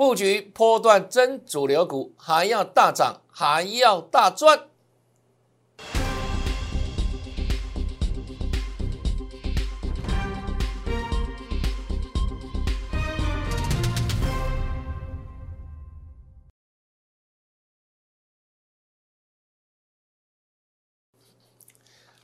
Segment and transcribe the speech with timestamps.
[0.00, 4.66] 布局波段真主流股，还要大涨，还要大赚。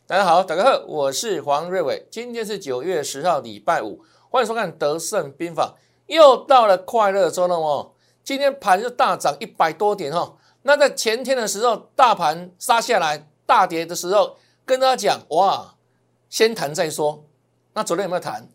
[0.07, 2.07] 大家好，大家好，我是黄瑞伟。
[2.11, 5.77] 今天是九月十号，礼拜五，欢迎收看《德胜兵法》。
[6.07, 7.93] 又到了快乐周了哦。
[8.25, 10.37] 今天盘就大涨一百多点哈。
[10.63, 15.77] 那在前天的时候，大盘杀下来大跌的时候，跟大家讲哇，
[16.29, 17.25] 先谈再说。
[17.75, 18.49] 那昨天有没有谈？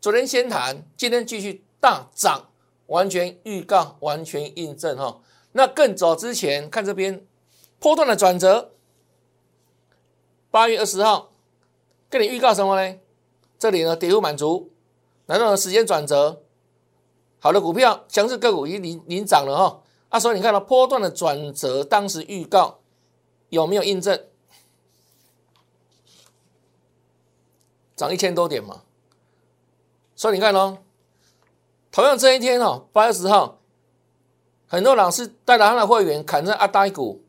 [0.00, 2.50] 昨天先谈，今天继续大涨，
[2.86, 5.20] 完全预告，完全印证哈。
[5.52, 7.26] 那更早之前看这边
[7.78, 8.72] 波段的转折。
[10.50, 11.30] 八月二十号，
[12.10, 12.98] 跟你预告什么呢？
[13.58, 14.70] 这里呢，跌幅满足，
[15.24, 16.42] 来到了时间转折，
[17.46, 19.80] 好的股票，强势个股已经领领涨了哈。
[20.08, 22.80] 啊，所以你看到波段的转折，当时预告
[23.50, 24.20] 有没有印证？
[27.94, 28.82] 涨一千多点嘛。
[30.16, 30.78] 所以你看哦，
[31.92, 33.60] 同样这一天哦，八月十号，
[34.66, 37.22] 很多老师带着他的会员砍在阿呆股，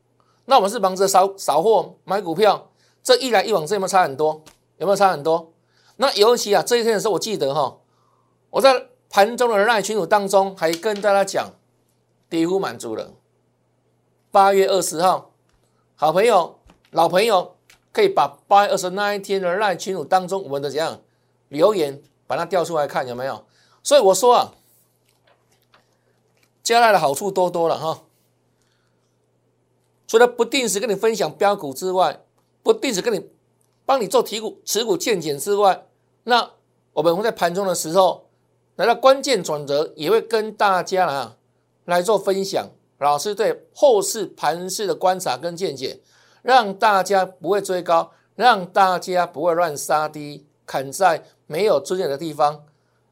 [0.45, 2.71] 那我们是忙着扫扫货买股票。
[3.03, 4.41] 这一来一往，这有没有差很多？
[4.77, 5.53] 有没有差很多？
[5.97, 7.77] 那尤其啊，这一天的时候，我记得哈，
[8.49, 11.53] 我在盘中的赖群组当中还跟大家讲，
[12.29, 13.13] 跌幅满足了。
[14.31, 15.31] 八月二十号，
[15.95, 16.59] 好朋友、
[16.91, 17.55] 老朋友
[17.91, 21.01] 可以把八月二十那一天的赖群组当中我们的怎样
[21.47, 23.45] 留言，把它调出来看有没有？
[23.81, 24.53] 所以我说啊，
[26.61, 28.03] 加来的好处多多了哈。
[30.05, 32.21] 除了不定时跟你分享标股之外，
[32.61, 33.29] 不定时跟你
[33.85, 35.85] 帮你做提股持股见减之外，
[36.23, 36.51] 那
[36.93, 38.26] 我们会在盘中的时候
[38.77, 41.35] 来到关键转折，也会跟大家啊
[41.85, 42.69] 来做分享。
[42.99, 45.99] 老师对后市盘势的观察跟见解，
[46.43, 52.63] 让大家不会追高，让大家不会乱杀低，砍在没有出现的地方。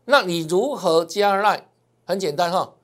[0.05, 1.67] 那你如何加赖？
[2.05, 2.75] 很简单哈，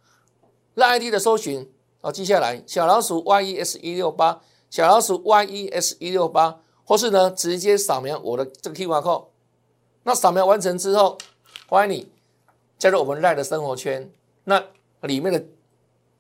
[0.74, 1.72] 赖 ID 的搜寻
[2.02, 4.42] 哦，记下来，小老鼠 yes 一六八。
[4.72, 9.26] 小老鼠 yes 一六八，或是呢，直接扫描我的这个 QR code。
[10.04, 11.18] 那扫描完成之后，
[11.68, 12.11] 欢迎你
[12.82, 14.12] 加入我们赖的生活圈。
[14.46, 14.64] 那
[15.02, 15.46] 里面的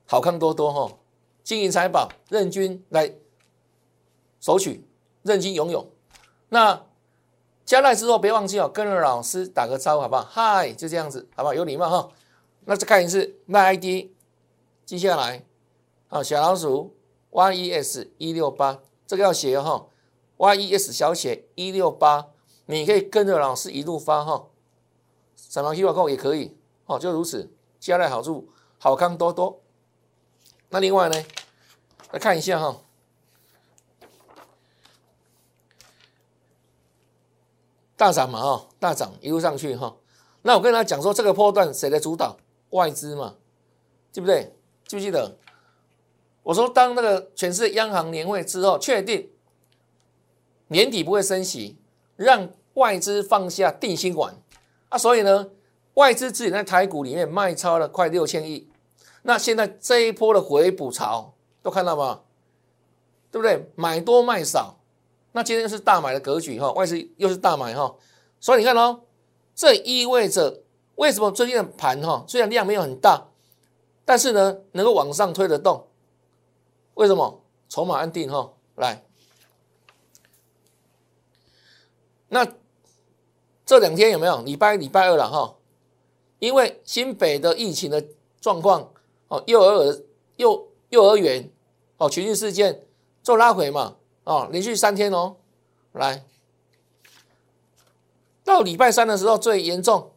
[0.05, 0.95] 好看多多哈，
[1.43, 3.15] 金银财宝任君来
[4.39, 4.85] 索取，
[5.23, 5.91] 任君拥有。
[6.49, 6.85] 那
[7.65, 10.21] 加赖之后，别忘记哦，跟着老师打个招呼好不好？
[10.21, 11.53] 嗨，就这样子，好不好？
[11.55, 12.09] 有礼貌哈。
[12.65, 14.11] 那再看一次赖 ID，
[14.85, 15.43] 记下来
[16.09, 16.95] 啊，小老鼠。
[17.31, 19.87] yes 一六八，这个要写哈
[20.37, 22.27] ，yes 小写一六八，
[22.67, 24.47] 你可以跟着老师一路发哈，
[25.51, 28.47] 扫描 QR code 也可以，哦，就如此，加来好处，
[28.77, 29.61] 好康多多。
[30.69, 31.25] 那另外呢，
[32.11, 32.79] 来看一下哈，
[37.97, 39.97] 大涨嘛哈，大涨一路上去哈，
[40.43, 42.37] 那我跟他讲说，这个波段谁来主导？
[42.69, 43.35] 外资嘛，
[44.13, 44.55] 记不对？
[44.87, 45.37] 记不记得？
[46.43, 49.29] 我说，当那个全世界央行年会之后，确定
[50.69, 51.77] 年底不会升息，
[52.15, 54.40] 让外资放下定心丸
[54.91, 55.49] 啊，所以呢，
[55.93, 58.69] 外资自己在台股里面卖超了快六千亿。
[59.23, 62.21] 那现在这一波的回补潮，都看到吗？
[63.31, 63.71] 对不对？
[63.75, 64.81] 买多卖少，
[65.31, 67.95] 那今天又是大买的格局哈，外资又是大买哈，
[68.41, 69.03] 所以你看哦，
[69.55, 70.63] 这意味着
[70.95, 73.27] 为什么最近的盘哈，虽然量没有很大，
[74.03, 75.87] 但是呢，能够往上推得动。
[76.95, 78.51] 为什么筹码安定哈？
[78.75, 79.05] 来，
[82.27, 82.45] 那
[83.71, 84.41] 这两天有没有？
[84.41, 85.55] 礼拜礼拜二了哈？
[86.39, 88.05] 因为新北的疫情的
[88.41, 88.91] 状况
[89.29, 90.03] 哦，幼儿
[90.35, 91.49] 幼幼儿园
[91.95, 92.81] 哦，群聚事件
[93.23, 93.95] 做拉回嘛
[94.25, 95.37] 哦，连续三天哦，
[95.93, 96.25] 来。
[98.43, 100.11] 到礼拜三的时候最严重，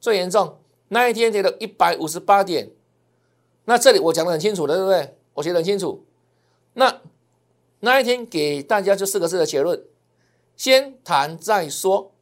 [0.00, 0.56] 最严重。
[0.88, 2.70] 那一天跌了一百五十八点，
[3.66, 5.18] 那这里我讲的很清楚的，对不对？
[5.34, 6.02] 我写得很清楚，
[6.72, 7.02] 那
[7.80, 9.84] 那一天给大家就四个字的结论：
[10.56, 12.12] 先谈再说。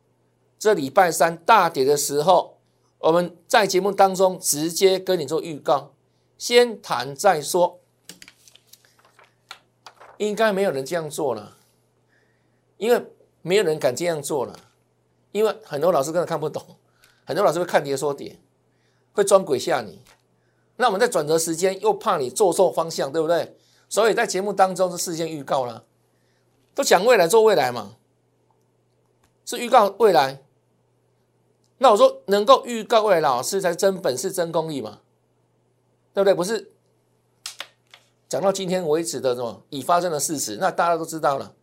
[0.63, 2.61] 这礼拜三大跌的时候，
[2.99, 5.93] 我们在节目当中直接跟你做预告，
[6.39, 7.81] 先谈再说。
[10.19, 11.57] 应该没有人这样做了，
[12.77, 13.05] 因为
[13.41, 14.57] 没有人敢这样做了，
[15.33, 16.65] 因为很多老师根本看不懂，
[17.25, 18.39] 很多老师会看跌说跌，
[19.15, 20.01] 会装鬼吓你。
[20.77, 23.57] 那我们在转折时间又怕你做错方向，对不对？
[23.89, 25.87] 所以在节目当中是事先预告了，
[26.73, 27.97] 都讲未来做未来嘛，
[29.45, 30.41] 是预告未来。
[31.83, 35.01] 那我说能够预告未来，老师才是真本事、真功力嘛。
[36.15, 36.35] 对不对？
[36.35, 36.71] 不是
[38.29, 41.55] 讲到今天为止的什么已发生的事实，那大家都知道了，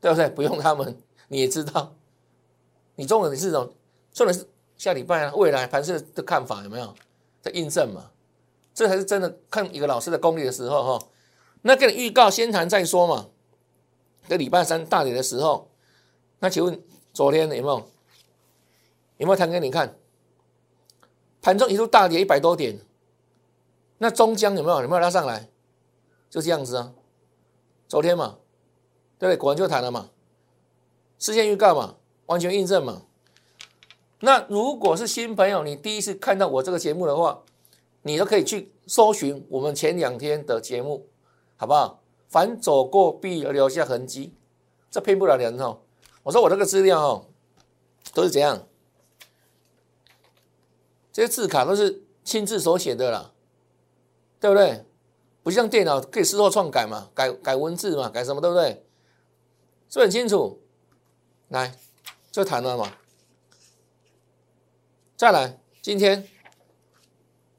[0.00, 0.28] 对不对？
[0.30, 0.96] 不用他们
[1.28, 1.94] 你也知道，
[2.94, 3.72] 你重点是这种，
[4.12, 4.46] 重点是
[4.76, 6.94] 下礼拜啊，未来盘市的看法有没有
[7.40, 8.10] 在印证嘛？
[8.74, 11.06] 这才是真的看一个老师的功力的时候哈。
[11.62, 13.28] 那给你预告，先谈再说嘛。
[14.28, 15.70] 在礼拜三大跌的时候，
[16.40, 16.82] 那请问
[17.14, 17.88] 昨天有没有
[19.18, 19.96] 有没有谈给你看？
[21.40, 22.80] 盘中一度大跌一百多点，
[23.98, 25.48] 那中江有没有有没有拉上来？
[26.28, 26.92] 就这样子啊，
[27.86, 28.38] 昨天嘛，
[29.18, 29.36] 对不对？
[29.36, 30.10] 果然就谈了嘛，
[31.18, 31.96] 事先预告嘛，
[32.26, 33.02] 完全印证嘛。
[34.20, 37.42] 那如果是新朋友，你第一次看到我这个节目的话，
[38.02, 41.06] 你都可以去搜寻我们前两天的节目，
[41.56, 42.02] 好不好？
[42.28, 44.34] 凡走过必留下痕迹，
[44.90, 45.78] 这骗不了人哦。
[46.24, 47.26] 我说我这个资料哦，
[48.12, 48.66] 都是怎样？
[51.16, 53.32] 这些字卡都是亲自手写的啦，
[54.38, 54.84] 对不对？
[55.42, 58.84] 不像电脑可以事后篡改嘛，改改文字嘛，改什么，对不对？
[59.88, 60.60] 是不是很清楚？
[61.48, 61.74] 来，
[62.30, 62.92] 就谈了嘛。
[65.16, 66.28] 再来，今天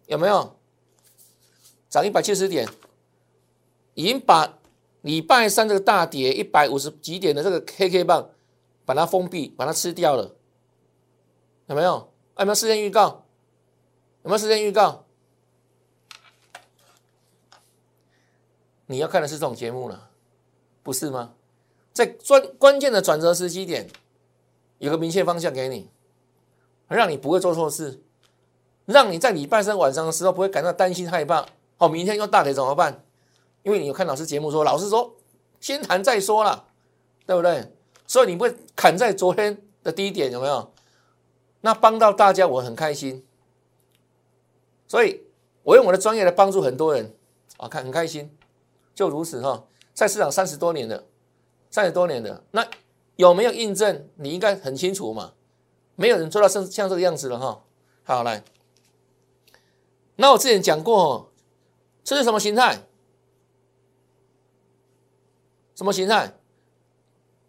[0.05, 0.55] 有没有
[1.89, 2.69] 涨一百七十点？
[3.95, 4.59] 已经把
[5.01, 8.29] 礼拜三这个大跌一百五十几点的这个 K K 棒，
[8.85, 10.35] 把它封闭，把它吃掉了，
[11.65, 12.13] 有没有？
[12.37, 13.23] 有没有事先预告？
[14.27, 15.05] 有没有事先预告？
[18.87, 20.09] 你要看的是这种节目了，
[20.83, 21.33] 不是吗？
[21.93, 23.89] 在关关键的转折时机点，
[24.79, 25.89] 有个明确方向给你，
[26.89, 28.03] 让你不会做错事，
[28.85, 31.45] 让你在礼拜三晚上的时候不会感到担心害怕。
[31.77, 33.05] 哦，明天又大跌怎么办？
[33.63, 35.15] 因为你有看老师节目说，老师说
[35.61, 36.67] 先谈再说了，
[37.25, 37.73] 对不对？
[38.05, 40.73] 所以你会砍在昨天的低点，有没有？
[41.61, 43.25] 那帮到大家，我很开心。
[44.87, 45.21] 所以
[45.63, 47.13] 我用我的专业来帮助很多人
[47.57, 48.31] 啊，看很开心，
[48.95, 49.65] 就如此哈。
[49.93, 51.05] 在市场三十多年的，
[51.69, 52.67] 三十多年的，那
[53.15, 54.07] 有没有印证？
[54.15, 55.33] 你应该很清楚嘛。
[55.95, 57.63] 没有人做到像像这个样子了哈。
[58.03, 58.43] 好来，
[60.15, 61.31] 那我之前讲过，
[62.03, 62.83] 这是什么形态？
[65.75, 66.37] 什么形态？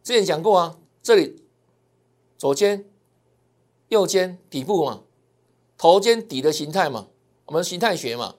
[0.03, 1.45] 之前讲过啊，这里
[2.39, 2.89] 左肩、
[3.89, 5.03] 右肩底部嘛，
[5.77, 7.09] 头肩底的形态嘛，
[7.49, 8.35] 我们形态学嘛，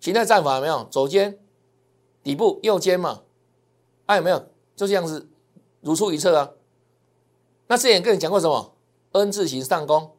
[0.00, 0.82] 形态战法有没有？
[0.90, 1.38] 左肩
[2.24, 3.22] 底部，右肩嘛，
[4.06, 4.50] 啊有没有？
[4.74, 5.28] 就这样子
[5.80, 6.50] 如出一辙啊。
[7.68, 8.74] 那之前跟你讲过什么
[9.12, 10.16] ？N 字形上攻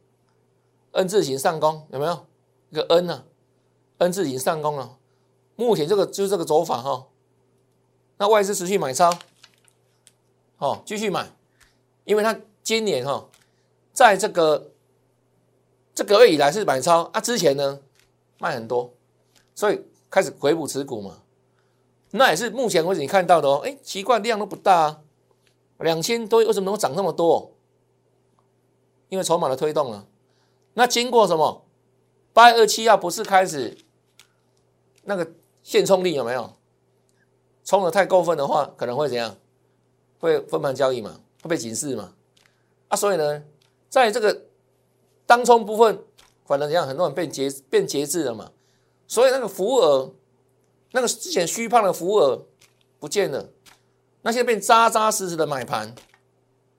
[0.92, 2.26] ，N 字形上攻有没有？
[2.70, 3.24] 一个 N 呢
[3.98, 4.96] ？N 字形上攻啊，
[5.56, 7.08] 目前这个就是这个走法哈。
[8.16, 9.12] 那外资持续买超，
[10.56, 11.30] 哦，继续买，
[12.04, 13.28] 因为它今年哈，
[13.92, 14.70] 在这个
[15.94, 17.80] 这个月以来是买超啊，之前呢
[18.40, 18.92] 卖很多，
[19.54, 21.22] 所以开始回补持股嘛。
[22.10, 25.00] 那也是目前为止你看到的哦，哎，奇怪量都不大啊，
[25.78, 27.52] 两千多为什么能够涨那么多？
[29.08, 30.06] 因为筹码的推动啊。
[30.74, 31.64] 那经过什么？
[32.32, 33.76] 八二七要不是开始
[35.02, 35.32] 那个
[35.62, 36.52] 现冲力有没有？
[37.64, 39.36] 冲的太过分的话，可能会怎样？
[40.18, 41.20] 会分盘交易嘛？
[41.42, 42.14] 会被警示嘛？
[42.88, 43.42] 啊，所以呢，
[43.88, 44.46] 在这个
[45.26, 46.02] 当冲部分，
[46.50, 48.50] 反正怎样，很多人变节变节制了嘛。
[49.06, 50.12] 所以那个浮额，
[50.90, 52.44] 那个之前虚胖的浮额
[52.98, 53.50] 不见了，
[54.22, 55.94] 那现在变扎扎实实的买盘，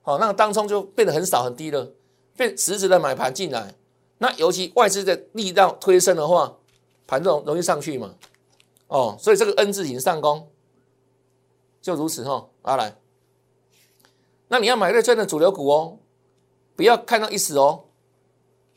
[0.02, 1.90] 好，那个当冲就变得很少很低了，
[2.36, 3.74] 变实质的买盘进来。
[4.18, 6.58] 那尤其外资的力量推升的话，
[7.06, 8.14] 盘容容易上去嘛。
[8.88, 10.50] 哦，所以这个 N 字形上攻。
[11.80, 12.94] 就如此哈，阿来，
[14.48, 15.96] 那你要买对真的主流股哦，
[16.76, 17.84] 不要看到一时哦，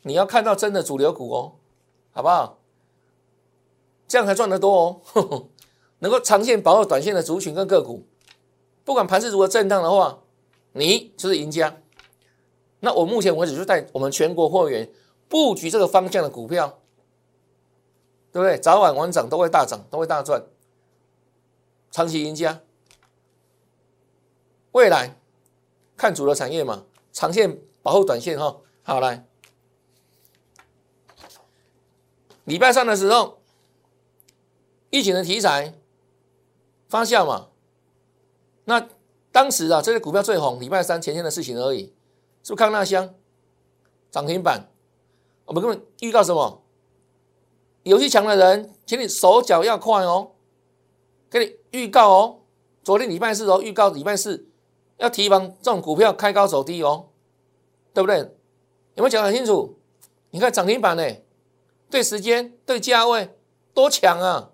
[0.08, 1.54] 你要看到真的主流股哦，
[2.12, 2.60] 好不好？
[4.08, 5.48] 这样才赚得多哦，
[5.98, 8.06] 能够长线保护短线的族群跟个股，
[8.84, 10.20] 不管盘势如何震荡的话，
[10.74, 11.76] 你就是赢家。
[12.82, 14.88] 那我目前为止就带我们全国货源
[15.28, 16.82] 布局这个方向的股票，
[18.32, 18.60] 对不对？
[18.60, 20.44] 早晚晚涨都会大涨，都会大赚，
[21.90, 22.62] 长期赢家。
[24.74, 25.20] 未来
[25.98, 28.58] 看主流产业嘛，长线保护短线哈。
[28.84, 29.26] 好来，
[32.46, 33.40] 礼拜三的时候，
[34.90, 35.74] 疫情的题材
[36.88, 37.50] 发酵嘛。
[38.66, 38.88] 那
[39.32, 41.94] 当时啊，这些股票最红，礼拜三前天的事情而已。
[42.44, 43.16] 是不是康纳香
[44.12, 44.70] 涨停板？
[45.46, 46.64] 我们根本预告什么？
[47.84, 50.32] 游戏强的人，请你手脚要快哦。
[51.30, 52.40] 给你预告哦，
[52.84, 54.48] 昨天礼拜四哦，预告礼拜四。
[54.98, 57.10] 要提防这种股票开高走低哦，
[57.94, 58.20] 对不对？
[58.94, 59.78] 有没有讲很清楚？
[60.30, 61.04] 你看涨停板呢？
[61.90, 63.38] 对时间、对价位
[63.74, 64.52] 多强啊！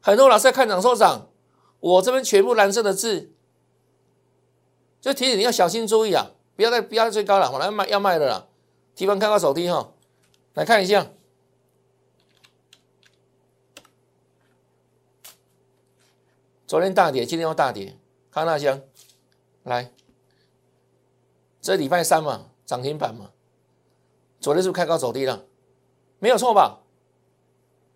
[0.00, 1.28] 很多老师在看涨收涨，
[1.78, 3.32] 我这边全部蓝色的字，
[5.00, 8.46] 就提醒你要小心注意啊，不要再不要最高了，我来卖要卖的啦。
[8.94, 9.92] 提防看到手低哈，
[10.54, 11.06] 来看一下，
[16.66, 17.96] 昨天大跌，今天又大跌，
[18.30, 18.82] 康纳香，
[19.64, 19.92] 来，
[21.60, 23.30] 这礼拜三嘛，涨停板嘛，
[24.40, 25.44] 昨天是不是开高走低了？
[26.20, 26.80] 没有错吧？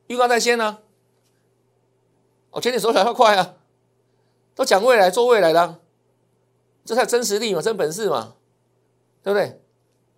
[0.09, 0.81] 预告在先呢，
[2.50, 3.57] 我请你手脚要快啊，
[4.54, 5.81] 都讲未来做未来的，
[6.85, 8.37] 这才真实力嘛，真本事嘛，
[9.23, 9.61] 对不对？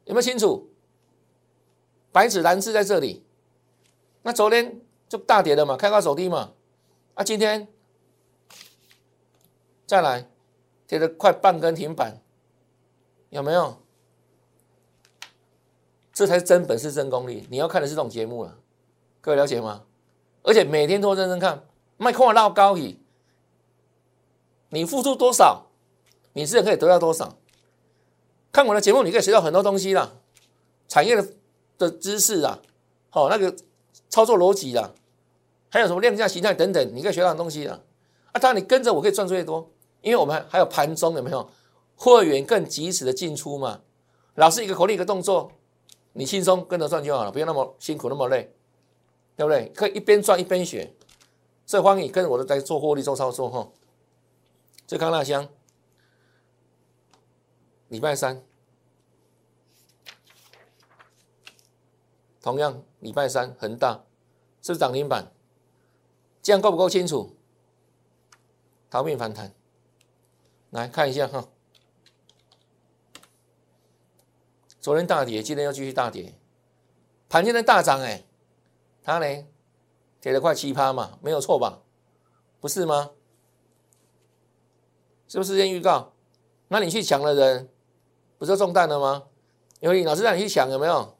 [0.06, 0.70] 有没有清楚？
[2.10, 3.24] 白纸蓝字在这里。
[4.22, 6.52] 那昨天就大跌了嘛，开高走低嘛，
[7.14, 7.68] 啊，今天
[9.86, 10.28] 再来
[10.86, 12.20] 跌了快半根停板，
[13.30, 13.80] 有没有？
[16.16, 17.46] 这才是真本事、真功力。
[17.50, 18.56] 你要看的是这种节目了，
[19.20, 19.82] 各位了解吗？
[20.42, 21.62] 而且每天都认真看，
[21.98, 22.98] 卖空拉高以，
[24.70, 25.66] 你付出多少，
[26.32, 27.36] 你自然可以得到多少。
[28.50, 30.14] 看我的节目，你可以学到很多东西啦，
[30.88, 31.28] 产业的
[31.76, 32.62] 的知识啊，
[33.10, 33.54] 好那个
[34.08, 34.94] 操作逻辑啊，
[35.68, 37.78] 还有什么量价形态等等，你可以学到东西啊。
[38.32, 39.70] 啊，当然你跟着我可以赚最多，
[40.00, 41.50] 因为我们还有盘中有没有
[41.94, 43.82] 会员更及时的进出嘛？
[44.36, 45.52] 老师一个口令一个动作。
[46.18, 48.50] 你轻松跟着赚就好了，不用那么辛苦那么累，
[49.36, 49.70] 对不对？
[49.74, 50.90] 可以一边赚一边学，
[51.66, 53.68] 所以欢迎跟着我的在做获利做操作哈。
[54.86, 55.46] 这康纳香，
[57.88, 58.42] 礼拜三，
[62.40, 64.02] 同样礼拜三恒大
[64.62, 65.30] 是涨停板，
[66.40, 67.36] 这样够不够清楚？
[68.88, 69.52] 逃命反弹，
[70.70, 71.46] 来看一下哈。
[74.86, 76.32] 昨天大跌，今天又继续大跌，
[77.28, 78.24] 盘今天大涨哎，
[79.02, 79.44] 它呢
[80.20, 81.82] 跌了快七趴嘛，没有错吧？
[82.60, 83.10] 不是吗？
[85.26, 86.12] 是不是先预告？
[86.68, 87.68] 那你去抢的人，
[88.38, 89.24] 不就中弹了吗？
[89.80, 91.18] 因为老师让你去抢，有没有？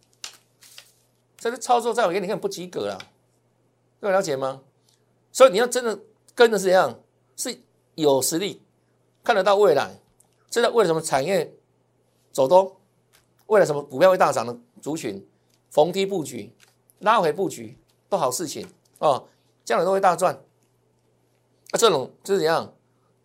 [1.36, 2.96] 这个操作在我眼里看不及格了，
[4.00, 4.62] 各位了解吗？
[5.32, 5.98] 所以你要真的
[6.36, 7.00] 跟的是怎样？
[7.34, 7.60] 是
[7.96, 8.62] 有实力，
[9.24, 9.98] 看得到未来，
[10.48, 11.52] 知道为什么产业
[12.30, 12.80] 走多。
[13.46, 15.26] 为了什么股票会大涨的族群，
[15.70, 16.52] 逢低布局、
[17.00, 19.28] 拉回布局都好事情哦，
[19.64, 20.34] 这样的都会大赚。
[20.34, 22.72] 啊，这种就是怎样？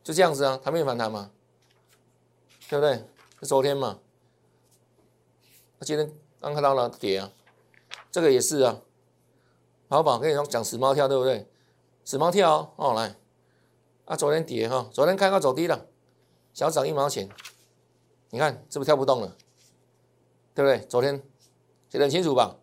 [0.04, 1.32] 就这样子啊，它没有反弹嘛，
[2.68, 3.06] 对不对？
[3.40, 4.00] 是昨天嘛，
[5.82, 7.32] 今天刚看到了跌啊，
[8.12, 8.82] 这个也是啊。
[9.90, 11.48] 好宝跟你说讲死猫跳，对不对？
[12.04, 13.16] 死猫跳哦，来
[14.06, 15.86] 啊，昨天跌哈，昨天开高走低了，
[16.54, 17.30] 小涨一毛钱，
[18.32, 19.36] 你看是不是跳不动了？
[20.54, 20.80] 对不对？
[20.88, 21.22] 昨天
[21.90, 22.58] 写得很清楚吧？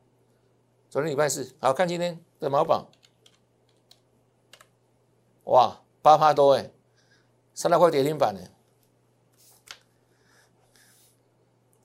[0.90, 2.90] 昨天礼拜四，好看今天的毛宝，
[5.44, 6.70] 哇，八趴多哎，
[7.54, 8.40] 三大块跌停板呢，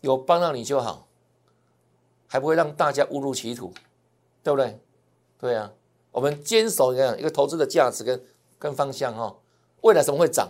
[0.02, 1.08] 有帮到你就好，
[2.28, 3.74] 还不会让大家误入歧途，
[4.42, 4.80] 对不对？
[5.40, 5.74] 对啊，
[6.12, 8.24] 我们坚守一个一个投资的价值跟
[8.58, 9.38] 跟方向哈，
[9.82, 10.50] 未来什么会涨，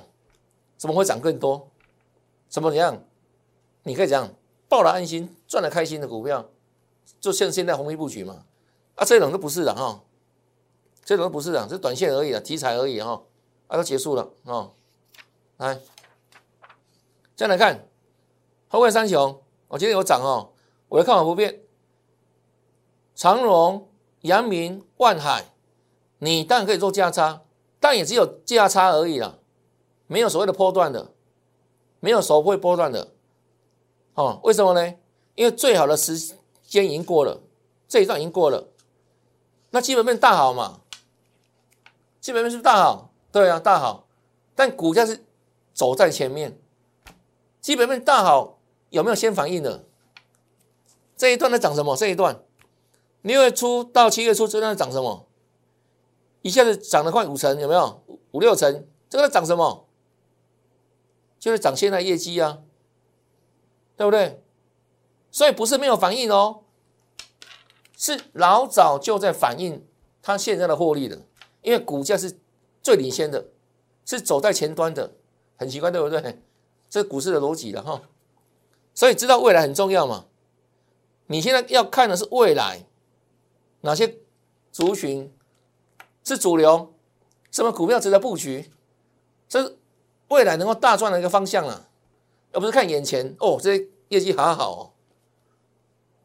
[0.77, 1.72] 怎么会涨更多？
[2.50, 3.03] 怎么怎样？
[3.81, 4.31] 你可以这样。
[4.74, 6.50] 抱了安心，赚了开心的股票，
[7.20, 8.44] 就像现在红利布局嘛，
[8.96, 10.01] 啊，这种都不是的哈，
[11.06, 13.22] 这种都不是的，是短线而已啊，题材而已哈，
[13.68, 14.72] 啊，都结束了啊，
[15.58, 15.80] 来，
[17.36, 17.88] 再来看
[18.68, 20.53] 后冠三雄，我今天有涨哦，
[20.89, 21.62] 我的看法不变，
[23.13, 23.88] 长荣、
[24.22, 25.53] 阳明、万海，
[26.18, 27.44] 你当然可以做价差，
[27.80, 29.38] 但也只有价差而已啦，
[30.08, 31.12] 没有所谓的波段的，
[32.00, 33.12] 没有所谓波段的。
[34.15, 34.96] 哦，为什么呢？
[35.36, 37.41] 因为最好的时间已经过了，
[37.88, 38.67] 这一段已经过了。
[39.72, 40.82] 那基本面大好嘛？
[42.22, 43.12] 基本面是不是大好？
[43.32, 44.08] 对啊，大好。
[44.55, 45.25] 但股价是
[45.74, 46.60] 走在前面，
[47.60, 48.60] 基本面大好，
[48.91, 49.84] 有没有先反应的？
[51.17, 51.96] 这一段在涨什么？
[51.96, 52.43] 这一段
[53.24, 55.25] 六月初到七月初这段在涨什么？
[56.43, 58.03] 一下子涨了快五成，有没有？
[58.32, 59.88] 五六成，这个在涨什么？
[61.39, 62.60] 就是涨现在业绩啊。
[63.95, 64.43] 对不对？
[65.31, 66.63] 所以不是没有反应哦，
[67.97, 69.85] 是老早就在反映
[70.21, 71.19] 它现在的获利的，
[71.62, 72.39] 因为股价是
[72.81, 73.47] 最领先的，
[74.05, 75.13] 是走在前端的，
[75.57, 76.41] 很奇怪，对不对？
[76.89, 78.01] 这股市的逻辑了哈。
[78.93, 80.25] 所以知道未来很重要嘛？
[81.25, 82.85] 你现在要看的是未来
[83.81, 84.19] 哪些
[84.71, 85.33] 族群
[86.23, 86.93] 是主流，
[87.50, 88.71] 什么股票值得布局，
[89.50, 89.77] 这是
[90.27, 91.89] 未来能够大赚的一个方向啊。
[92.53, 94.91] 而不是看眼前哦，这业绩好好哦，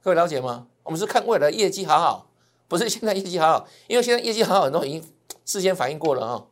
[0.02, 0.68] 各位了解吗？
[0.84, 2.30] 我们是看未来业绩好好，
[2.68, 5.12] 不是现在业绩好好，因为现在业绩好好，很多已经
[5.44, 6.46] 事先反应过了哈，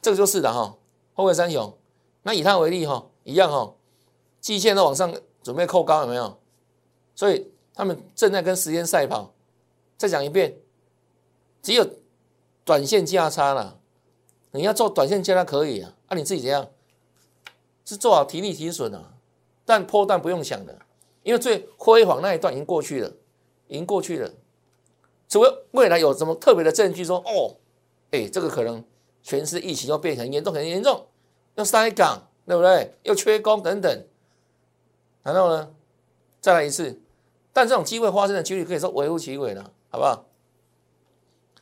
[0.00, 0.76] 这个就是的哈。
[1.12, 1.76] 后卫三雄，
[2.22, 3.74] 那以它为例哈，一样哈，
[4.40, 6.40] 季线都往上准备扣高有没有？
[7.14, 9.32] 所以他们正在跟时间赛跑。
[9.96, 10.58] 再讲一遍，
[11.62, 11.88] 只有
[12.64, 13.78] 短线价差了，
[14.50, 16.68] 你要做短线价差可以啊，啊你自己怎样？
[17.84, 19.14] 是做好提力提损啊，
[19.64, 20.78] 但破段不用想的，
[21.22, 23.12] 因为最辉煌那一段已经过去了，
[23.68, 24.30] 已经过去了。
[25.28, 27.56] 除非未来有什么特别的证据说，哦，
[28.10, 28.84] 哎，这个可能
[29.22, 31.06] 全市疫情要变很严重，很严重，
[31.56, 32.94] 要塞港，对不对？
[33.02, 34.06] 又缺工等等，
[35.22, 35.74] 然后呢，
[36.40, 37.00] 再来一次，
[37.52, 40.26] 但这种机会发生的几率可以说微乎其微了，好不好？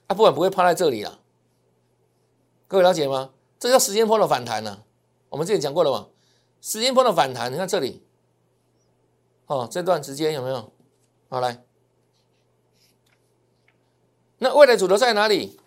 [0.08, 1.20] 啊，不管不会趴在这里了，
[2.68, 3.30] 各位了解吗？
[3.58, 4.82] 这叫时间波的反弹呢。
[5.28, 6.08] 我们之前讲过了嘛，
[6.62, 8.00] 时间波的反弹，你看这里，
[9.46, 10.72] 哦，这段时间有没有？
[11.28, 11.64] 好来。
[14.38, 15.58] 那未来主流在哪里？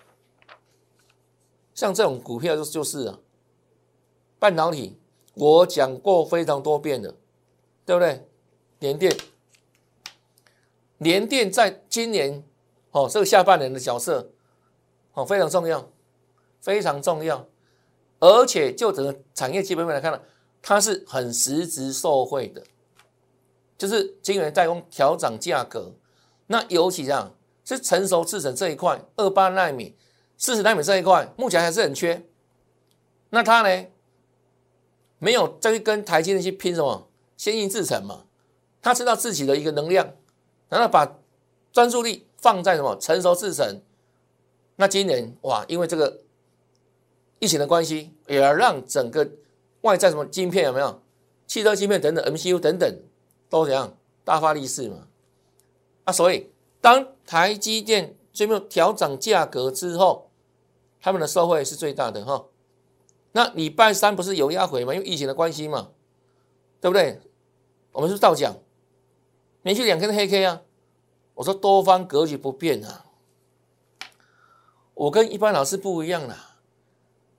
[1.74, 3.20] 像这种股票就就是啊，
[4.40, 4.98] 半导体，
[5.34, 7.14] 我讲过非常多遍的，
[7.86, 8.30] 对不对？
[8.80, 9.14] 联电，
[11.00, 12.42] 联电在今年
[12.92, 14.32] 哦这个下半年的角色
[15.14, 15.90] 哦非常重要，
[16.62, 17.46] 非常重要，
[18.20, 20.22] 而且就整个产业基本面来看呢，
[20.68, 22.64] 它是很实质受惠的，
[23.78, 25.94] 就是晶圆代工调涨价格，
[26.48, 27.32] 那尤其这样。
[27.68, 29.96] 是成熟制程这一块，二八纳米、
[30.38, 32.24] 四十纳米这一块，目前还是很缺。
[33.32, 33.88] 那他呢，
[35.18, 38.26] 没有再去跟台积电去拼什么先进制程嘛？
[38.84, 40.14] 他知道自己的一个能量，
[40.70, 41.18] 然后把
[41.72, 43.82] 专注力放在什么成熟制程。
[44.76, 46.22] 那今年哇，因为这个
[47.40, 49.28] 疫情的关系，也要让整个
[49.86, 51.02] 外在什么晶片有没有？
[51.48, 53.00] 汽车晶片等等，MCU 等等
[53.50, 55.08] 都怎样大发利市嘛？
[56.04, 56.52] 啊，所以。
[56.82, 60.30] 当台积电最后调整价格之后，
[61.02, 62.46] 他们的收惠是最大的哈。
[63.32, 64.94] 那礼拜三不是有压回吗？
[64.94, 65.90] 因为疫情的关系嘛，
[66.80, 67.20] 对不对？
[67.92, 68.56] 我们是倒讲，
[69.64, 70.62] 连续两天的黑 K 啊。
[71.34, 73.06] 我说多方格局不变啊。
[74.94, 76.58] 我跟一般老师不一样啦。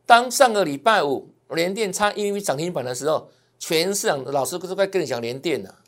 [0.06, 5.78] 当上个礼拜五连电差一米涨停板的时候，全市场的老师都在跟你讲连电了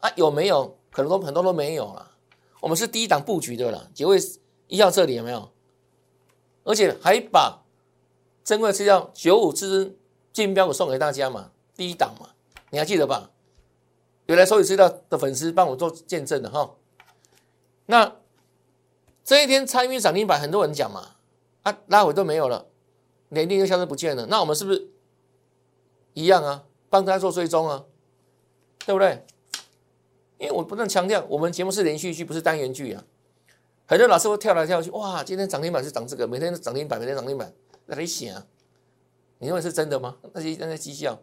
[0.00, 0.10] 啊？
[0.16, 0.78] 有没有？
[0.90, 2.12] 可能都很多都没有了。
[2.60, 4.18] 我们是第一档布局的了，几位
[4.66, 5.50] 一号这里有没有？
[6.64, 7.62] 而且还把
[8.42, 9.96] 珍贵资料九五至尊
[10.32, 12.30] 金标股送给大家嘛，第一档嘛，
[12.70, 13.30] 你还记得吧？
[14.26, 16.74] 有来收取资料的粉丝帮我做见证的哈。
[17.86, 18.16] 那
[19.24, 21.16] 这一天参与涨停板，很多人讲嘛，
[21.62, 22.66] 啊拉回都没有了，
[23.30, 24.26] 年定就消失不见了。
[24.26, 24.88] 那我们是不是
[26.14, 26.64] 一样啊？
[26.90, 27.84] 帮大家做追踪啊，
[28.86, 29.24] 对不对？
[30.38, 33.04] 因为我不断强调，我们节目是连续剧，不是单元剧啊。
[33.86, 37.52] 很多老师会跳来跳去，哇，今天涨停板是涨这个，每天涨停板，每天涨停板，
[37.86, 38.46] 那你想，
[39.38, 40.16] 你认为是真的吗？
[40.32, 41.20] 那些那些绩效，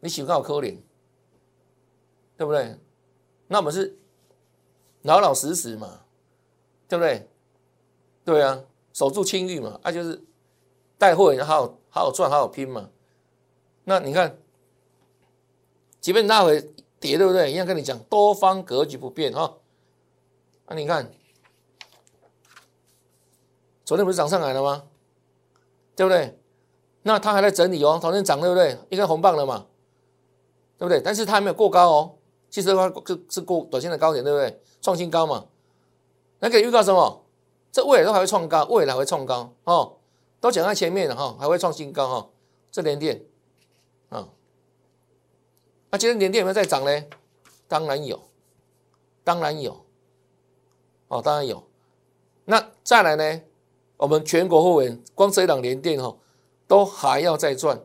[0.00, 0.82] 你喜欢我扣脸，
[2.36, 2.78] 对不对？
[3.48, 3.98] 那我们是
[5.02, 6.02] 老老实实嘛，
[6.88, 7.28] 对不对？
[8.24, 10.22] 对啊，守住清誉嘛，那就是
[10.98, 12.90] 带货人好好好赚，好好拼嘛。
[13.84, 14.38] 那你看，
[16.00, 16.70] 即便那回。
[17.00, 17.52] 跌对不对？
[17.52, 19.58] 一样跟你讲，多方格局不变哈。
[20.66, 21.12] 那你看，
[23.84, 24.84] 昨天不是涨上来了吗？
[25.94, 26.38] 对不对？
[27.02, 28.78] 那它还在整理哦，昨天涨对不对？
[28.88, 29.66] 一根红棒了嘛，
[30.78, 30.98] 对不对？
[30.98, 32.14] 但是它还没有过高哦，
[32.48, 34.58] 其实的话是是过短线的高点，对不对？
[34.80, 35.44] 创新高嘛。
[36.38, 37.22] 那给预告什么？
[37.70, 39.98] 这未来都还会创高，未来会创高哦，
[40.44, 42.30] 都讲在前面了哈，还会创新高哈。
[42.70, 43.24] 这连电
[44.10, 44.28] 啊。
[45.88, 47.04] 那今天联电有没有在涨呢？
[47.66, 48.22] 当然有，
[49.24, 49.86] 当然有，
[51.08, 51.66] 哦，当然有。
[52.44, 53.40] 那再来呢？
[53.96, 56.14] 我们全国会员光这一档联电哈，
[56.68, 57.82] 都还要再赚，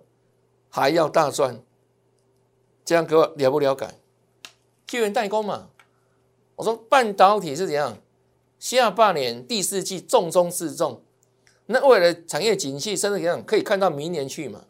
[0.67, 1.63] 还要大赚。
[2.83, 3.87] 这样给我了不了解？
[4.85, 5.69] 晶圆代工嘛，
[6.57, 7.99] 我说半导体是怎样？
[8.59, 11.01] 下半年第四季重中之重。
[11.71, 14.65] 那为了产业景气，甚至怎样可以看到明年去嘛？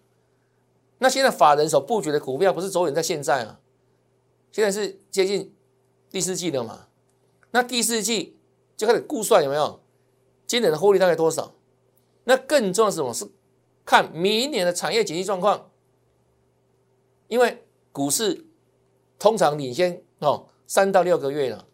[0.97, 3.61] 那现在法人所布局的股票不是着眼在现在啊，
[4.51, 5.55] 现在是接近
[6.09, 6.87] 第四季了嘛？
[7.51, 8.37] 那第四季
[8.75, 9.81] 就开始估算有没有
[10.45, 11.53] 今年的获利大概多少？
[12.25, 13.13] 那更重要是什么？
[13.13, 13.25] 是
[13.85, 15.71] 看明年的产业景气状况，
[17.29, 18.45] 因为股市
[19.17, 21.65] 通常领先哦三到六个月了，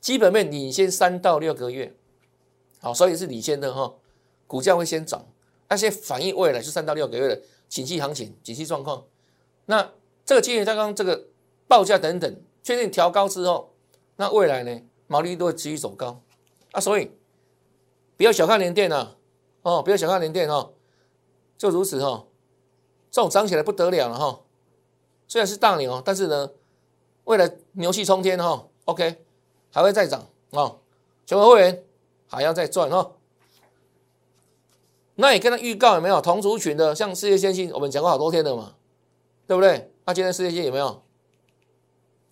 [0.00, 1.94] 基本面领先三到六个月，
[2.80, 3.94] 好，所以是领先的哈，
[4.50, 5.24] 股价会先涨，
[5.68, 7.40] 那些反映未来是三到六个月的。
[7.70, 9.04] 景气行情、景气状况，
[9.66, 9.92] 那
[10.24, 11.28] 这个今年刚刚这个
[11.68, 13.72] 报价等等确定调高之后，
[14.16, 16.20] 那未来呢毛利率都会持续走高，
[16.72, 17.12] 啊，所以
[18.16, 19.16] 不要小看联电啊，
[19.62, 20.72] 哦，不要小看联电哦，
[21.56, 22.26] 就如此哦，
[23.08, 24.40] 这种涨起来不得了了哈。
[25.28, 26.50] 虽然是大牛，但是呢，
[27.22, 29.24] 未来牛气冲天哈，OK，
[29.70, 30.74] 还会再涨啊，
[31.24, 31.84] 全国会员
[32.26, 33.12] 还要再赚哦。
[35.20, 38.74] 那也跟他预告有没有同族群的，像世界先进，我们讲过好多天的嘛，
[39.46, 39.92] 对不对？
[40.06, 41.02] 那今天世界先有没有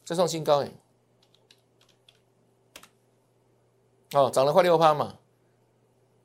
[0.05, 0.62] 再创新高？
[0.62, 0.72] 哎，
[4.14, 5.16] 哦，涨了快六趴嘛，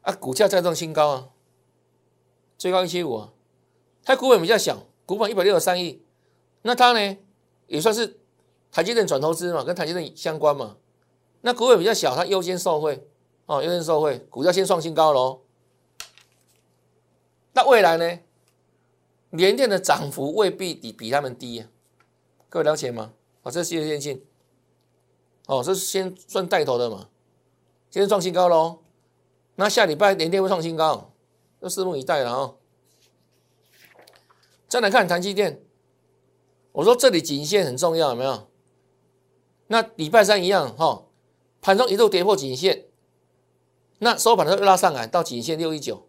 [0.02, 1.30] 啊，股价再创新高啊，
[2.58, 3.34] 最高一七五啊，
[4.04, 6.02] 它股本比较小，股本一百六十三亿。
[6.62, 7.18] 那它呢，
[7.68, 8.20] 也算是
[8.72, 10.78] 台积电转投资嘛，跟台积电相关嘛。
[11.42, 13.06] 那股本比较小，它优先受惠
[13.48, 15.42] 哦，优先受惠，股价先创新高喽。
[17.54, 18.20] 那未来呢，
[19.32, 21.70] 联电的涨幅未必比比他们低啊，
[22.50, 23.14] 各位了解吗？
[23.44, 24.26] 哦，这是世界电信，
[25.48, 27.10] 哦，这是先算带头的嘛，
[27.90, 28.80] 今天创新高喽。
[29.56, 31.14] 那下礼拜联电会创新高，
[31.62, 32.54] 就拭目以待了啊。
[34.68, 35.62] 再来看台积电。
[36.72, 38.48] 我说这里颈线很重要，有没有？
[39.68, 41.06] 那礼拜三一样哈，
[41.62, 42.86] 盘中一度跌破颈线，
[44.00, 46.08] 那收盘的时候又拉上来到颈线六一九，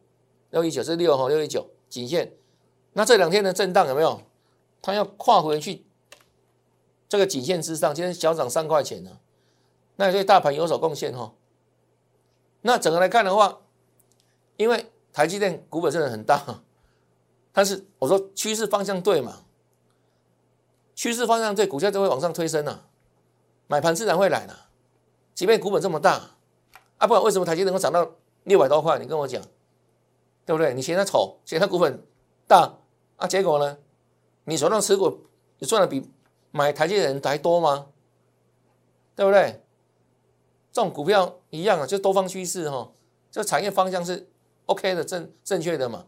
[0.54, 2.32] 六一九是六哈，六一九颈线。
[2.92, 4.22] 那这两天的震荡有没有？
[4.80, 5.84] 它要跨回去
[7.08, 9.18] 这个颈线之上，今天小涨三块钱呢，
[9.96, 11.34] 那也对大盘有所贡献哈。
[12.60, 13.62] 那整个来看的话，
[14.56, 16.62] 因为台积电股本真的很大，
[17.52, 19.42] 但是我说趋势方向对嘛？
[20.94, 22.86] 趋势方向对，股价就会往上推升了，
[23.66, 24.68] 买盘自然会来了。
[25.34, 26.36] 即便股本这么大，
[26.98, 28.08] 啊，不管为什么台积电能够涨到
[28.44, 29.42] 六百多块，你跟我讲，
[30.44, 30.74] 对不对？
[30.74, 32.02] 你嫌它丑，嫌它股本
[32.46, 32.78] 大
[33.16, 33.78] 啊，结果呢，
[34.44, 35.26] 你手上持股
[35.58, 36.10] 你赚的比
[36.50, 37.86] 买台积的人还多吗？
[39.14, 39.62] 对不对？
[40.72, 42.92] 这种股票一样啊，就多方趋势哈，
[43.30, 44.28] 这产业方向是
[44.66, 46.06] OK 的，正正确的嘛。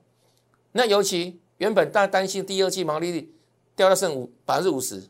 [0.72, 3.32] 那尤其原本大家担心第二季毛利率。
[3.76, 5.06] 掉到剩五百分之五十，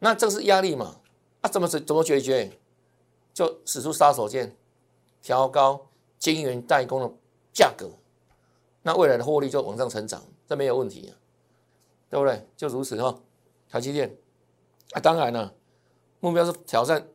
[0.00, 1.00] 那这是压力嘛？
[1.40, 2.52] 啊，怎么怎怎么解决？
[3.32, 4.52] 就使出杀手锏，
[5.22, 5.86] 调高
[6.18, 7.10] 晶圆代工的
[7.54, 7.88] 价格，
[8.82, 11.12] 那未来的获利就往上成长，这没有问题啊，
[12.08, 12.48] 对不对？
[12.56, 13.20] 就如此哈。
[13.68, 14.16] 台积电
[14.92, 15.54] 啊，当然了，
[16.18, 17.06] 目标是挑战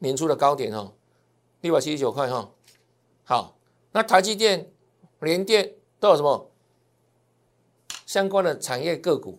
[0.00, 0.92] 年初的高点哈，
[1.62, 2.50] 六百七十九块哈。
[3.24, 3.56] 好，
[3.92, 4.70] 那台积电、
[5.20, 6.50] 联电都有什么
[8.04, 9.38] 相关的产业个股？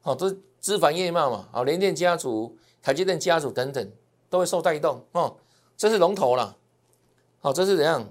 [0.00, 1.48] 好，都是枝繁叶茂嘛。
[1.52, 3.92] 好，联电家族、台积电家族等等
[4.30, 5.36] 都会受带动哦。
[5.76, 6.56] 这是龙头了。
[7.40, 8.08] 好，这是怎样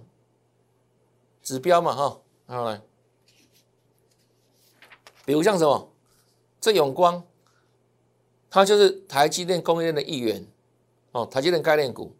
[1.42, 1.96] 指标嘛？
[1.96, 2.82] 哈，好来，
[5.26, 5.92] 比如像什么，
[6.60, 7.24] 这永光，
[8.50, 10.46] 它就是台积电供应链的一员
[11.14, 11.26] 哦。
[11.26, 12.16] 台积电概念股，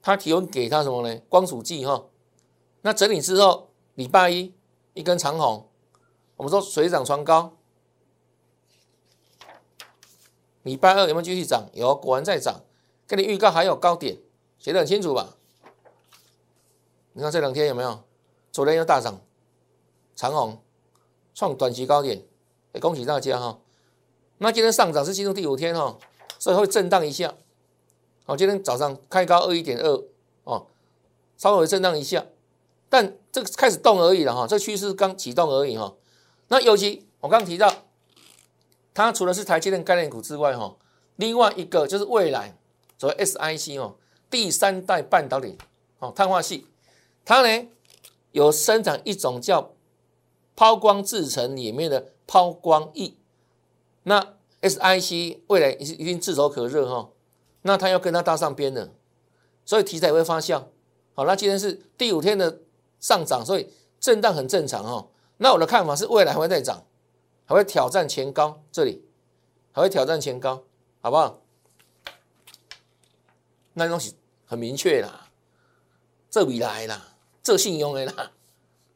[0.00, 1.20] 它提供给它什么呢？
[1.28, 2.06] 光储剂哈。
[2.82, 4.54] 那整理之后，礼拜一
[4.94, 5.68] 一根长红，
[6.36, 7.56] 我们说水涨船高。
[10.62, 11.68] 礼拜二有没有继续涨？
[11.74, 12.62] 有，果然在涨。
[13.08, 14.16] 跟你预告还有高点，
[14.58, 15.36] 写得很清楚吧？
[17.12, 18.04] 你看这两天有没有？
[18.52, 19.20] 昨天又大涨，
[20.22, 20.56] 长虹
[21.34, 22.22] 创短期高点，
[22.74, 23.58] 也恭喜大家哈。
[24.38, 25.98] 那今天上涨是进入第五天哈，
[26.38, 27.34] 所以会震荡一下。
[28.24, 30.04] 好，今天早上开高二一点二
[30.44, 30.68] 哦，
[31.36, 32.24] 稍微震荡一下，
[32.88, 35.92] 但这个开始动而已了哈，这趋势刚启动而已哈。
[36.46, 37.74] 那尤其我刚提到。
[38.94, 40.76] 它除了是台积电概念股之外，哈，
[41.16, 42.56] 另外一个就是未来
[42.96, 43.96] 所谓 SIC 哦，
[44.30, 45.58] 第三代半导体
[45.98, 46.68] 哦，碳化系，
[47.24, 47.68] 它呢
[48.30, 49.72] 有生产一种叫
[50.62, 53.16] 抛光制成里面的抛光液，
[54.04, 57.10] 那 SIC 未来一一定炙手可热哈，
[57.62, 58.92] 那它要跟它搭上边了，
[59.64, 60.62] 所以题材会发酵。
[61.14, 62.60] 好，那今天是第五天的
[63.00, 65.08] 上涨，所以震荡很正常哈。
[65.38, 66.84] 那我的看法是未来还会再涨。
[67.44, 69.04] 还会挑战前高，这里
[69.72, 70.62] 还会挑战前高，
[71.00, 71.40] 好不好？
[73.72, 74.14] 那东西
[74.46, 75.28] 很明确啦，
[76.30, 78.30] 这未来啦，这信用的啦，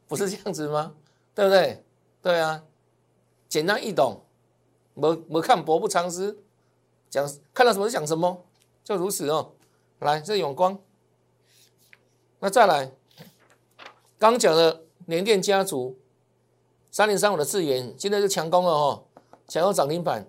[0.07, 0.93] 不是这样子吗？
[1.37, 1.83] 对不对？
[2.23, 2.63] 对啊，
[3.47, 4.25] 简单易懂，
[4.95, 6.35] 没没看博不藏私，
[7.11, 8.43] 讲看到什么就讲什么，
[8.83, 9.53] 就如此哦。
[9.99, 10.79] 来，这永光，
[12.39, 12.91] 那再来，
[14.17, 15.99] 刚讲的联电家族。
[16.89, 19.03] 三零三五的智源现在就强攻了哈，
[19.47, 20.27] 强攻涨停板。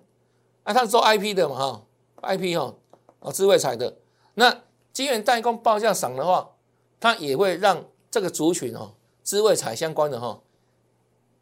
[0.61, 1.85] 啊，它是做 IP 的嘛哈
[2.21, 2.75] ，IP 哈，
[3.21, 3.97] 哦，智慧财的。
[4.35, 4.61] 那
[4.93, 6.51] 晶圆代工报价涨的话，
[6.99, 8.93] 它也会让这个族群哦，
[9.23, 10.39] 智慧财相关的哈，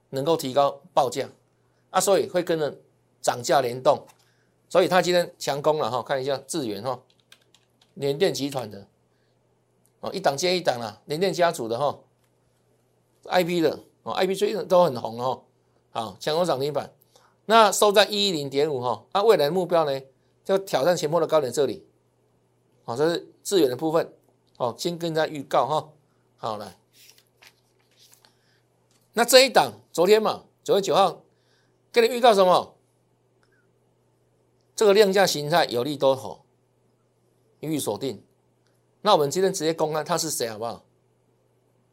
[0.09, 1.29] 能够提高报价。
[1.89, 2.77] 啊，所以会跟着
[3.21, 4.05] 涨价联动。
[4.69, 6.99] 所以它今天强攻了哈，看一下智源哈，
[7.93, 8.87] 联电集团的。
[9.99, 11.99] 哦，一档接一档啦，联电家族的哈
[13.25, 15.43] ，I P 的哦，I P 最近都很红哦，
[15.89, 16.93] 好强攻涨停板，
[17.45, 19.99] 那收在一一零点五哈，那未来的目标呢，
[20.45, 21.83] 就挑战前波的高点这里，
[22.83, 24.13] 好，这是资源的部分，
[24.57, 25.89] 哦，先跟大家预告哈，
[26.37, 26.77] 好来，
[29.17, 31.23] 那这一档昨天嘛，九月九号
[31.91, 32.77] 跟你预告什么？
[34.75, 36.45] 这个量价形态有利多头。
[37.61, 38.23] 予以锁定，
[39.01, 40.85] 那我们今天直接公开它是谁好不好？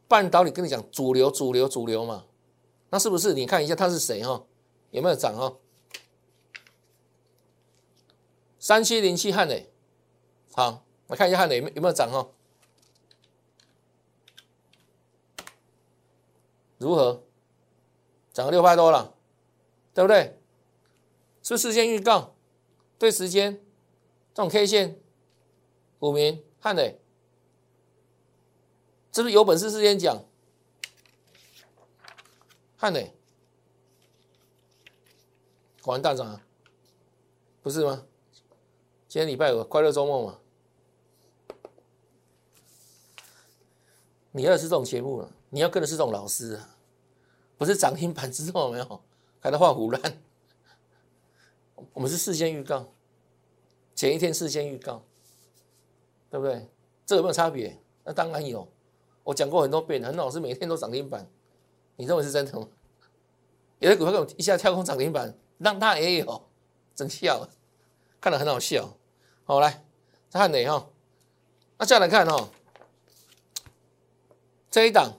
[0.07, 2.25] 半导体跟你讲主流主流主流嘛，
[2.91, 3.33] 那是不是？
[3.33, 4.45] 你看一下它是谁哈？
[4.91, 5.57] 有没有涨哈？
[8.59, 9.73] 三七零七汉磊，
[10.53, 12.29] 好，我看一下汉磊有没有涨哈？
[16.77, 17.23] 如何？
[18.33, 19.15] 涨了六块多了，
[19.93, 20.39] 对不对？
[21.41, 22.35] 是事先预告，
[22.97, 23.53] 对时间，
[24.33, 24.99] 这种 K 线。
[25.97, 26.99] 股民汉磊，
[29.11, 30.23] 是不是有本事事先讲？
[32.77, 33.13] 汉磊，
[35.81, 36.39] 果然大涨，
[37.63, 38.05] 不是吗？
[39.07, 40.39] 今天礼拜五，快乐周末嘛。
[44.31, 46.59] 你要是这种节目了，你要跟的是这种老师，
[47.57, 49.01] 不是涨停板之后没有，
[49.39, 50.01] 还在画胡乱。
[51.93, 52.87] 我们是事先预告，
[53.93, 55.03] 前一天事先预告。
[56.27, 56.69] 对不对？
[57.05, 57.79] 这有没有差别？
[58.03, 58.67] 那当然有。
[59.23, 61.25] 我讲过很多遍，很多老师每天都涨停板，
[61.95, 62.67] 你认为是真的吗？
[63.79, 66.49] 有的股票跟我一下跳空涨停板，让他也有，
[66.93, 67.47] 真笑，
[68.19, 68.97] 看得很好笑。
[69.45, 69.85] 好，来
[70.29, 70.89] 再看哪哈？
[71.77, 72.49] 那再来看哈，
[74.69, 75.13] 这一档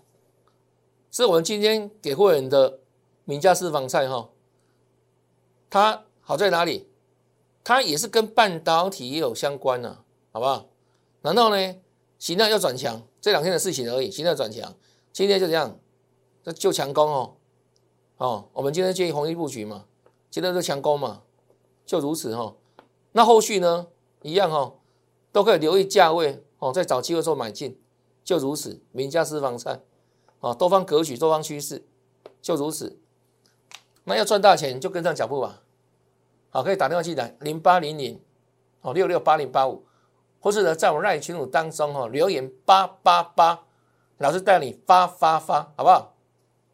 [1.17, 2.81] 是我们今天给会员的
[3.25, 4.29] 名家私房菜哈。
[5.71, 6.91] 它好在哪里？
[7.65, 10.01] 它也是跟半导体也有相关呢，
[10.31, 10.67] 好不好？
[11.23, 11.77] 然后呢，
[12.19, 14.11] 形态要转强，这两天的事情而已。
[14.11, 14.75] 形态转强，
[15.11, 15.81] 今天就这样，
[16.45, 17.37] 这就强攻哦，
[18.19, 19.87] 哦，我们今天建议红衣布局嘛，
[20.31, 21.23] 今天就强攻嘛，
[21.87, 22.55] 就如此哈。
[23.13, 23.87] 那后续呢，
[24.21, 24.75] 一样哈，
[25.33, 27.81] 都可以留意价位哦，在找机会做买进，
[28.23, 28.83] 就如此。
[28.93, 29.81] 名家私房菜，
[30.41, 31.85] 啊，多方格局，多方趋势，
[32.41, 32.99] 就如此。
[34.05, 35.63] 那要赚大钱，就跟上脚步吧。
[36.51, 38.21] 好，可以打电话进来，零八零零
[38.83, 39.85] 哦，六六八零八五。
[40.39, 43.65] 或是呢，在我们赖群组当中哈，留言八八八，
[44.19, 46.15] 老师带你发发发，好不好？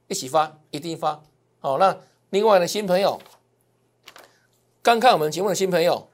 [0.08, 1.22] 一起发，一定发。
[1.58, 1.98] 好，那
[2.28, 3.18] 另外的新朋友，
[4.82, 6.10] 刚看我们节目的新朋友，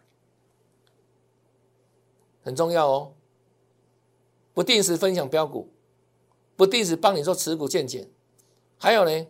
[2.44, 3.14] 很重要哦。
[4.54, 5.72] 不定时分享标股，
[6.58, 8.08] 不定时帮你做持股见解，
[8.78, 9.26] 还有呢，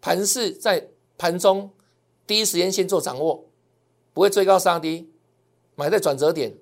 [0.00, 1.72] 盘势在盘中
[2.28, 3.46] 第一时间先做掌握，
[4.14, 5.10] 不会追高杀低，
[5.74, 6.56] 买在转折点。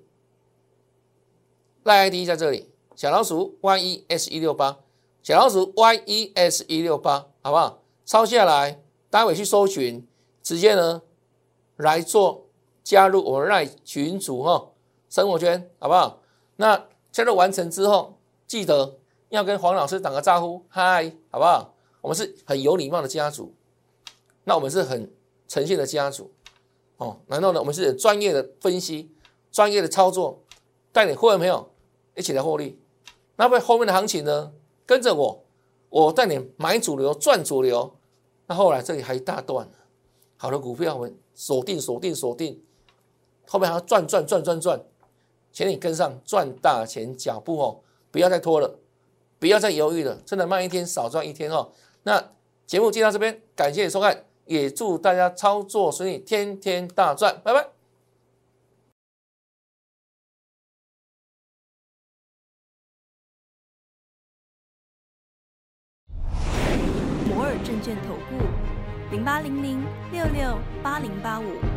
[1.83, 4.79] 赖 ID 在这里，小老鼠 Y E S 一六八，
[5.21, 7.83] 小老鼠 Y E S 一六八，好不好？
[8.03, 10.07] 抄下来，待会去搜寻，
[10.41, 11.03] 直接呢
[11.75, 12.47] 来做
[12.83, 14.71] 加入我们赖群组哈，
[15.07, 16.23] 生活圈，好不好？
[16.55, 18.97] 那加入完成之后，记得
[19.29, 21.73] 要跟黄老师打个招呼，嗨，好不好？
[22.01, 23.53] 我们是很有礼貌的家族，
[24.43, 25.11] 那我们是很
[25.47, 26.31] 诚信的家族，
[26.97, 29.11] 哦，然后呢，我们是专业的分析，
[29.51, 30.41] 专业的操作，
[30.91, 31.69] 带领会员朋友。
[32.15, 32.81] 一起来获利，
[33.35, 34.51] 那么后面的行情呢？
[34.87, 35.45] 跟着我，
[35.89, 37.95] 我带你买主流赚主流。
[38.47, 39.69] 那后来这里还一大段，
[40.35, 42.59] 好的股票我们锁定锁定锁定，
[43.47, 44.83] 后面还要赚赚赚赚赚，
[45.51, 47.81] 请你跟上赚大钱脚步哦！
[48.09, 48.79] 不要再拖了，
[49.39, 51.71] 不要再犹豫了，真的慢一天少赚一天哦。
[52.03, 52.31] 那
[52.65, 57.69] 节目就到这边，感谢收看，也祝大家操作顺利，天天大赚，拜拜。
[67.29, 68.43] 摩尔证券投顾
[69.11, 71.76] 零八零零六六八零八五。